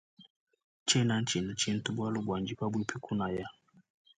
Tshena 0.85 1.15
tshina 1.27 1.51
tshintu 1.59 1.89
bualu 1.95 2.19
bua 2.25 2.37
ndi 2.41 2.53
pabuipi 2.59 2.95
kunaya. 3.05 3.47